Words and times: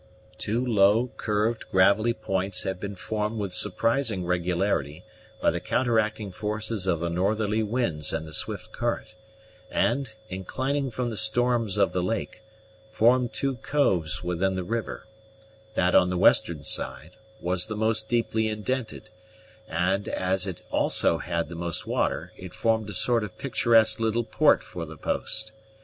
Two 0.39 0.65
low, 0.65 1.11
curved, 1.15 1.69
gravelly 1.69 2.15
points 2.15 2.63
had 2.63 2.79
been 2.79 2.95
formed 2.95 3.37
with 3.37 3.53
surprising 3.53 4.25
regularity 4.25 5.05
by 5.43 5.51
the 5.51 5.59
counteracting 5.59 6.31
forces 6.31 6.87
of 6.87 6.99
the 7.01 7.09
northerly 7.11 7.61
winds 7.61 8.11
and 8.11 8.27
the 8.27 8.33
swift 8.33 8.71
current, 8.71 9.13
and, 9.69 10.15
inclining 10.27 10.89
from 10.89 11.11
the 11.11 11.17
storms 11.17 11.77
of 11.77 11.91
the 11.93 12.01
lake, 12.01 12.41
formed 12.89 13.31
two 13.31 13.57
coves 13.57 14.23
within 14.23 14.55
the 14.55 14.63
river: 14.63 15.05
that 15.75 15.93
on 15.93 16.09
the 16.09 16.17
western 16.17 16.63
side 16.63 17.15
was 17.39 17.67
the 17.67 17.77
most 17.77 18.09
deeply 18.09 18.49
indented; 18.49 19.11
and, 19.67 20.07
as 20.07 20.47
it 20.47 20.63
also 20.71 21.19
had 21.19 21.47
the 21.47 21.53
most 21.53 21.85
water, 21.85 22.31
it 22.37 22.55
formed 22.55 22.89
a 22.89 22.93
sort 22.93 23.23
of 23.23 23.37
picturesque 23.37 23.99
little 23.99 24.23
port 24.23 24.63
for 24.63 24.83
the 24.83 24.97
post. 24.97 25.51